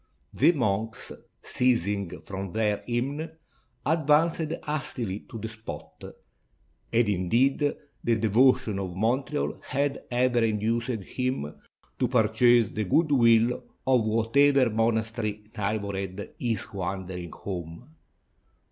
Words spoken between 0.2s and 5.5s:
The monks, ceasing from their hymn, advanced hast ily to the